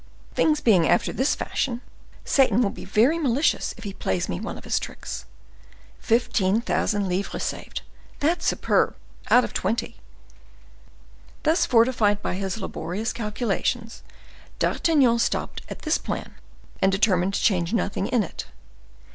[0.33, 1.81] Things being after this fashion,
[2.25, 5.25] Satan will be very malicious if he plays me one of his tricks.
[5.99, 9.97] Fifteen thousand livres saved—that's superb—out of twenty!"
[11.43, 14.01] Thus fortified by his laborious calculations,
[14.57, 16.33] D'Artagnan stopped at this plan,
[16.81, 18.47] and determined to change nothing in it.